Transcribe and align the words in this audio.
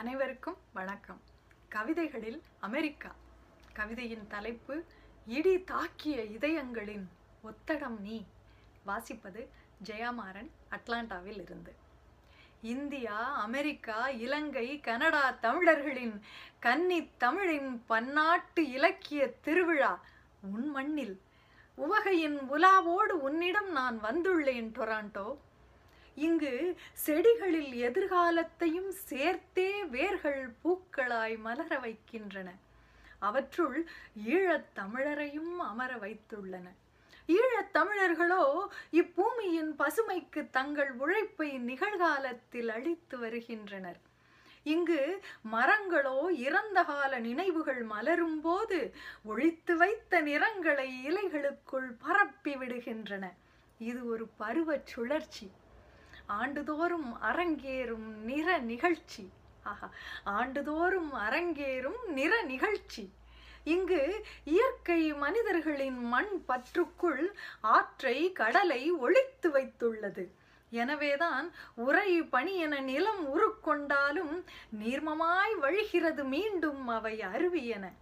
அனைவருக்கும் 0.00 0.56
வணக்கம். 0.72 1.20
கவிதைகளில் 1.68 2.42
அமெரிக்கா. 2.60 3.14
கவிதையின் 3.72 4.26
தலைப்பு 4.26 4.84
இடி 5.26 5.56
தாக்கிய 5.56 6.30
இதயங்களின் 6.30 7.08
ஒத்தடம் 7.44 8.00
நீ. 8.00 8.26
வாசிப்பது 8.86 9.48
ஜெயமாறன் 9.84 10.50
அட்லாண்டாவில் 10.70 11.40
இருந்து. 11.40 11.74
இந்தியா 12.62 13.34
அமெரிக்கா 13.34 14.08
இலங்கை 14.08 14.80
கனடா 14.80 15.30
தமிழர்களின் 15.30 16.22
கன்னி 16.60 17.10
தமிழின் 17.18 17.84
பன்னாட்டு 17.86 18.70
இலக்கிய 18.70 19.32
திருவிழா 19.32 20.00
உன் 20.40 20.68
மண்ணில். 20.68 21.20
உவகையின் 21.74 22.38
உலாவோடு 22.38 23.12
உன்னிடம் 23.20 23.70
நான் 23.70 24.02
வந்துள்ளேன் 24.02 24.72
டொராண்டோ. 24.72 25.38
இங்கு 26.20 26.76
செடிகளில் 27.06 27.72
எதிர்காலத்தையும் 27.86 28.88
சேர்த்தே 28.88 29.84
வேர்கள் 29.84 30.52
பூக்களாய் 30.64 31.38
மலர 31.38 31.78
வைக்கின்றன. 31.78 32.48
அவற்றுள் 33.18 33.88
ஈழத் 34.26 34.74
தமிழரையும் 34.76 35.56
அமர 35.56 35.94
வைத்துள்ளன. 35.94 36.68
ஈழத் 37.26 37.72
தமிழர்களோ 37.72 38.66
இப்பூமியின் 38.92 39.72
பசுமைக்கு 39.78 40.50
தங்கள் 40.50 40.92
உழைப்பை 40.92 41.58
நிகழ்காலத்தில் 41.58 42.68
அளித்து 42.68 43.18
வருகின்றனர். 43.18 44.00
இங்கு 44.62 45.22
மரங்களோ 45.52 46.30
இறந்த 46.30 46.82
கால 46.82 47.18
நினைவுகள் 47.18 47.82
மலரும் 47.82 48.40
போது 48.40 48.94
ஒழித்து 49.24 49.76
வைத்த 49.76 50.20
நிறங்களை 50.20 50.88
இலைகளுக்குள் 51.08 51.90
பரப்பி 51.98 52.54
விடுகின்றன. 52.54 53.32
இது 53.78 54.06
ஒரு 54.06 54.28
பருவச் 54.38 54.86
சுழற்சி. 54.86 55.50
ஆண்டுதோறும் 56.30 57.22
அரங்கேறும் 57.22 58.08
நிற 58.24 58.58
நிகழ்ச்சி. 58.58 59.30
ஆஹா. 59.62 59.90
ஆண்டுதோறும் 60.24 61.14
அரங்கேறும் 61.14 62.06
நிற 62.06 62.42
நிகழ்ச்சி. 62.42 63.12
இங்கு 63.64 64.24
இயற்கை 64.44 65.12
மனிதர்களின் 65.14 66.04
மண் 66.04 66.44
பற்றுக்குள் 66.48 67.26
ஆற்றை 67.60 68.32
கடலை 68.32 68.90
ஒழித்து 68.90 69.50
வைத்துள்ளது. 69.50 70.26
எனவேதான் 70.70 71.52
உரை 71.74 72.22
பணி 72.22 72.56
என 72.56 72.80
நிலம் 72.80 73.24
உருக்கொண்டாலும் 73.28 74.44
நீர்மமாய் 74.80 75.54
வழிகிறது 75.62 76.22
மீண்டும் 76.24 76.88
அவை 76.88 77.20
அருவியன 77.20 77.92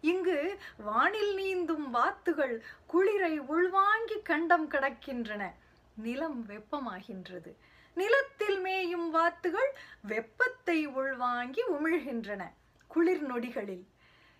இங்கு 0.00 0.58
வானில் 0.78 1.34
நீந்தும் 1.34 1.90
வாத்துகள் 1.90 2.62
குளிரை 2.86 3.38
உள்வாங்கி 3.38 4.20
கண்டம் 4.22 4.70
கடக்கின்றன. 4.70 5.52
நிலம் 5.96 6.46
வெப்பமாகின்றது. 6.48 7.52
நிலத்தில் 7.94 8.58
மேயும் 8.60 9.10
வாத்துகள் 9.10 9.70
வெப்பத்தை 10.02 10.86
உள்வாங்கி 10.86 11.62
உமிழ்கின்றன 11.72 12.42
குளிர் 12.86 13.26
நொடிகளில். 13.32 13.84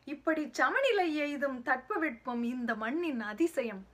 இப்படி 0.04 0.48
சமநிலை 0.50 1.16
எய்தும் 1.16 1.62
தட்பவெட்பம் 1.64 2.42
இந்த 2.42 2.74
மண்ணின் 2.74 3.20
அதிசயம். 3.20 3.86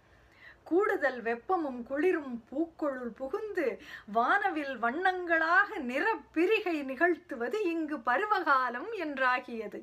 கூடுதல் 0.64 1.22
வெப்பமும் 1.22 1.82
குளிரும் 1.82 2.44
பூக்கொழுள் 2.50 3.12
புகுந்து 3.14 3.80
வானவில் 4.12 4.74
வண்ணங்களாக 4.82 5.78
நிறப்பிரிகை 5.78 6.76
நிகழ்த்துவது 6.84 7.54
இங்கு 7.64 7.98
பருவகாலம் 7.98 8.90
என்றாகியது. 8.98 9.80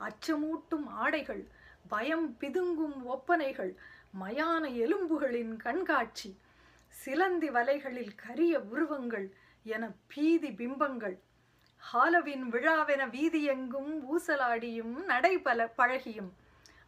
அச்சமூட்டும் 0.00 0.86
ஆடைகள் 0.86 1.48
பயம் 1.88 2.36
பிதுங்கும் 2.40 3.02
ஒப்பனைகள் 3.04 3.76
மயான 4.20 4.68
எலும்புகளின் 4.74 5.56
கண்காட்சி 5.56 6.30
சிலந்தி 7.02 7.50
வலைகளில் 7.50 8.14
கரிய 8.14 8.60
உருவங்கள் 8.60 9.26
என 9.64 9.92
பீதி 10.06 10.50
பிம்பங்கள். 10.50 11.16
ஹாலவின் 11.92 12.44
விழாவென 12.50 13.02
வீதியெங்கும் 13.10 13.90
ஊசலாடியும் 14.12 14.94
நடைபல 15.08 15.66
பழகியும். 15.78 16.30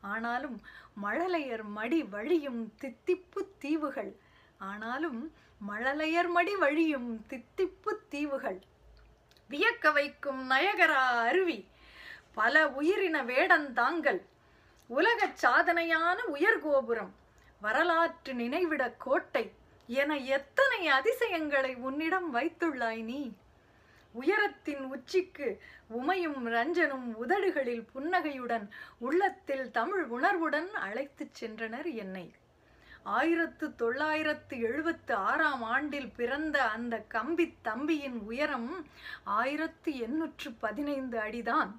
ஆனாலும் 0.01 0.61
மழலையர் 1.03 1.65
மடி 1.65 2.03
வழியும் 2.05 2.75
தித்திப்பு 2.81 3.43
தீவுகள். 3.59 4.13
ஆனாலும் 4.59 5.21
மழலையர் 5.71 6.29
மடி 6.29 6.57
வழியும் 6.57 7.11
தித்திப்பு 7.29 7.93
தீவுகள். 8.09 8.63
வியக்க 9.51 9.93
வைக்கும் 9.93 10.51
நயகரா 10.51 11.03
அருவி 11.27 11.59
பல 12.35 12.69
உயிரின 12.69 13.25
வேடந்தாங்கள் 13.25 14.21
உலகச் 14.87 15.45
சாதனையான 15.45 16.19
உயர்கோபுரம் 16.35 17.15
வரலாற்று 17.61 18.35
நினைவிட 18.35 18.95
கோட்டை. 18.99 19.45
என 19.87 20.17
எத்தனை 20.17 20.89
அதிசயங்களை 20.89 21.75
உன்னிடம் 21.75 22.35
வைத்துள்ளாய் 22.35 23.03
நீ? 23.03 23.33
உயரத்தின் 24.13 24.85
உச்சிக்கு 24.85 25.61
உமையும் 25.99 26.41
ரஞ்சனும் 26.45 27.15
உதடுகளில் 27.15 27.87
புன்னகையுடன் 27.93 28.71
உள்ளத்தில் 28.99 29.71
தமிழ் 29.71 30.05
உணர்வுடன் 30.05 30.75
அழைத்துச் 30.75 31.45
சென்றனர் 31.45 31.95
என்னை. 31.95 32.35
ஆயிரத்து 33.03 33.75
தொள்ளாயிரத்து 33.75 34.61
எழுபத்து 34.61 35.15
ஆறாம் 35.15 35.63
ஆண்டில் 35.63 36.13
பிறந்த 36.17 36.65
அந்த 36.65 36.99
கம்பி 36.99 37.55
தம்பியின் 37.63 38.19
உயரம் 38.19 38.87
ஆயிரத்து 39.25 39.99
எண்ணூற்று 39.99 40.53
பதினைந்து 40.53 41.19
அடிதான். 41.19 41.71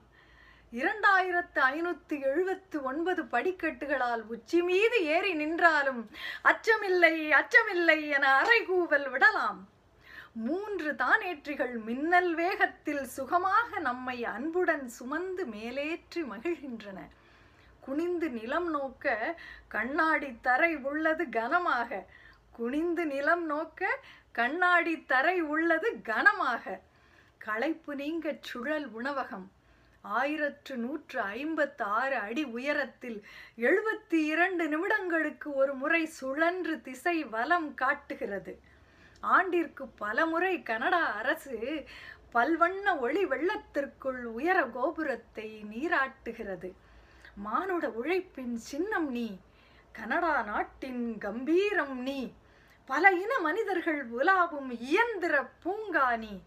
இரண்டாயிரத்து 0.71 1.59
ஐநூற்றி 1.59 2.21
எழுபத்து 2.21 2.83
ஒன்பது 2.83 3.23
படிக்கட்டுகளால் 3.23 4.23
உச்சி 4.27 4.61
மீது 4.61 5.03
ஏறி 5.03 5.33
நின்றாலும் 5.33 6.09
அச்சமில்லை 6.43 7.13
அச்சமில்லை 7.39 8.09
என 8.09 8.41
அறைகூவல் 8.41 9.09
விடலாம். 9.09 9.69
மூன்று 10.33 10.91
தானேற்றிகள் 10.91 11.75
மின்னல் 11.83 12.35
வேகத்தில் 12.35 13.05
சுகமாக 13.05 13.79
நம்மை 13.79 14.25
அன்புடன் 14.25 14.87
சுமந்து 14.87 15.45
மேலேற்றி 15.45 16.23
மகிழ்கின்றன. 16.31 16.99
குனிந்து 17.79 18.29
நிலம் 18.29 18.69
நோக்க 18.69 19.35
கண்ணாடி 19.67 20.37
தரை 20.41 20.75
உள்ளது 20.75 21.29
கனமாக. 21.29 22.05
குனிந்து 22.51 23.05
நிலம் 23.05 23.45
நோக்க 23.45 23.99
கண்ணாடி 24.31 25.05
தரை 25.05 25.41
உள்ளது 25.41 26.01
கனமாக. 26.01 26.79
களைப்பு 27.37 27.95
நீங்க 27.95 28.35
சுழல் 28.41 28.89
உணவகம். 28.91 29.51
ஆயிரத்து 30.15 30.75
நூற்று 30.75 31.21
ஐம்பத்து 31.21 31.83
ஆறு 31.83 32.15
அடி 32.17 32.43
உயரத்தில் 32.43 33.19
எழுபத்தி 33.57 34.19
இரண்டு 34.33 34.65
நிமிடங்களுக்கு 34.73 35.49
ஒரு 35.53 35.73
முறை 35.73 36.05
சுழன்று 36.05 36.81
திசை 36.81 37.23
வலம் 37.23 37.73
காட்டுகிறது. 37.73 38.53
ஆண்டிற்கு 39.21 39.87
பலமுறை 39.87 40.63
கனடா 40.63 41.03
அரசு 41.13 41.85
பல்வண்ண 42.33 42.99
ஒளி 42.99 43.25
வெள்ளத்திற்குள் 43.25 44.23
உயர 44.23 44.63
கோபுரத்தை 44.63 45.63
நீராட்டுகிறது. 45.71 46.69
மானுட 47.35 47.87
உழைப்பின் 47.89 48.55
சின்னம் 48.55 49.09
நீ 49.11 49.27
கனடா 49.91 50.35
நாட்டின் 50.41 51.17
கம்பீரம் 51.17 51.97
நீ 52.01 52.19
பல 52.85 53.11
இன 53.11 53.39
மனிதர்கள் 53.39 54.01
உலாவும் 54.11 54.69
இயந்திர 54.79 55.35
பூங்கா 55.63 56.17
நீ. 56.17 56.41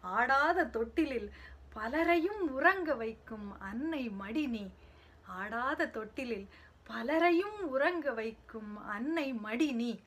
ஆடாத 0.00 0.64
தொட்டிலில் 0.64 1.26
பலரையும் 1.72 2.50
உறங்க 2.50 2.94
வைக்கும் 2.94 3.60
அன்னை 3.60 4.08
மடி 4.08 4.46
நீ 4.46 4.70
ஆடாத 5.26 5.86
தொட்டிலில் 5.86 6.46
பலரையும் 6.82 7.60
உறங்க 7.60 8.12
வைக்கும் 8.12 8.86
அன்னை 8.86 9.32
மடி 9.32 9.72
நீ 9.72 10.00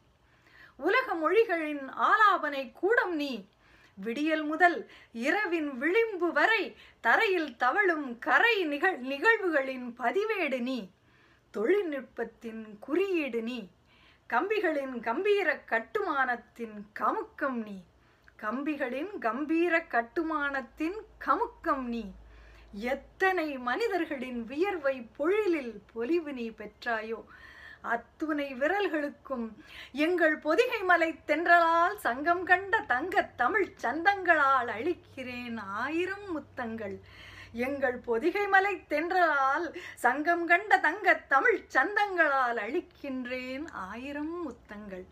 உலக 0.77 1.15
மொழிகளின் 1.15 1.89
ஆலாபனை 1.89 2.71
கூடம் 2.71 3.15
நீ. 3.15 3.47
விடியல் 3.95 4.43
முதல் 4.43 4.89
இரவின் 5.13 5.77
விளிம்பு 5.77 6.31
வரை 6.31 6.75
தரையில் 7.01 7.57
தவழும் 7.57 8.19
கரை 8.19 8.63
நிகழ் 8.63 8.97
நிகழ்வுகளின் 8.99 9.95
பதிவேடு 9.97 10.59
நீ. 10.59 10.89
தொழில்நுட்பத்தின் 11.51 12.79
குறியீடு 12.79 13.41
நீ. 13.41 13.69
கம்பிகளின் 14.29 14.99
கம்பீர 14.99 15.63
கட்டுமானத்தின் 15.65 16.87
கமுக்கம் 16.99 17.59
நீ. 17.63 17.83
கம்பிகளின் 18.41 19.17
கம்பீர 19.19 19.79
கட்டுமானத்தின் 19.79 20.97
கமுக்கம் 21.25 21.83
நீ. 21.83 22.11
எத்தனை 22.71 23.57
மனிதர்களின் 23.57 24.45
வியர்வை 24.45 25.09
பொழிலில் 25.17 25.81
பொலிவு 25.93 26.33
நீ 26.33 26.49
பெற்றாயோ. 26.49 27.19
அத்துணை 27.81 28.53
விரல்களுக்கும் 28.53 29.47
எங்கள் 29.91 30.37
பொதிகை 30.37 30.83
மலை 30.83 31.19
தென்றலால் 31.27 31.95
சங்கம் 31.95 32.43
கண்ட 32.43 32.81
தங்க 32.81 33.23
தமிழ் 33.35 33.69
சந்தங்களால் 33.81 34.67
அழிக்கிறேன் 34.67 35.57
ஆயிரம் 35.57 36.31
முத்தங்கள். 36.31 36.99
எங்கள் 37.51 37.97
பொதிகை 37.97 38.47
மலை 38.47 38.75
தென்றலால் 38.89 39.67
சங்கம் 39.95 40.45
கண்ட 40.45 40.79
தங்க 40.79 41.13
தமிழ் 41.13 41.59
சந்தங்களால் 41.73 42.59
அழிக்கின்றேன் 42.67 43.67
ஆயிரம் 43.71 44.41
முத்தங்கள். 44.43 45.05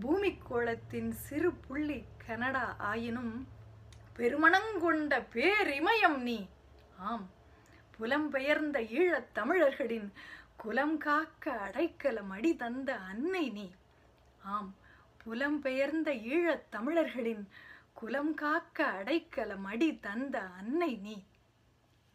பூமிக்கோளத்தின் 0.00 1.10
சிறு 1.10 1.52
புள்ளி 1.52 2.04
கனடா 2.26 2.74
ஆயினும் 2.78 3.48
பெருமணங்கொண்ட 4.16 5.26
பேரிமயம் 5.30 6.22
நீ. 6.22 6.48
ஆம் 6.96 7.30
புலம்பெயர்ந்த 7.98 8.88
ஈழத் 8.88 9.34
தமிழர்களின் 9.34 10.12
குலம் 10.56 10.98
காக்க 10.98 11.50
அடைக்கலம் 11.50 12.30
அடி 12.30 12.56
தந்த 12.56 12.96
அன்னை 12.96 13.50
நீ. 13.50 13.70
ஆம் 14.42 14.74
புலம்பெயர்ந்த 15.24 16.22
ஈழத் 16.22 16.70
தமிழர்களின் 16.70 17.48
குலம் 17.94 18.34
காக்க 18.34 18.84
அடைக்கலம் 18.84 19.64
அடி 19.64 19.98
தந்த 19.98 20.40
அன்னை 20.40 20.96
நீ. 20.96 21.24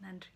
நன்றி. 0.01 0.29